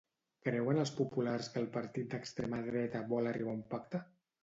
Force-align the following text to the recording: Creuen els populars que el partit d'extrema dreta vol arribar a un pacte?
Creuen 0.47 0.79
els 0.83 0.91
populars 1.01 1.51
que 1.53 1.63
el 1.65 1.69
partit 1.77 2.09
d'extrema 2.17 2.65
dreta 2.73 3.07
vol 3.15 3.33
arribar 3.37 3.59
a 3.59 3.63
un 3.63 3.67
pacte? 3.79 4.07